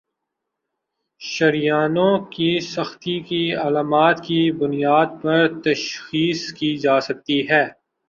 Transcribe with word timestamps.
شریانوں 1.21 2.13
کی 2.31 2.49
سختی 2.67 3.19
کی 3.19 3.43
علامات 3.57 4.17
کی 4.23 4.41
بنیاد 4.59 5.21
پر 5.21 5.47
تشخیص 5.63 6.51
کی 6.53 6.75
جاسکتی 6.77 7.39
ہے 7.49 7.63